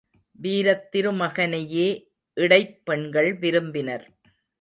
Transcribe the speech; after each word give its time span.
வீரத்திருமகனையே 0.43 1.87
இடைப் 2.37 2.81
பெண்கள் 2.85 3.37
விரும்பினர். 3.37 4.05